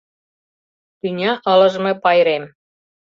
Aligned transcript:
Тӱня 0.99 1.31
ылыжме 1.51 1.93
пайрем. 2.03 2.43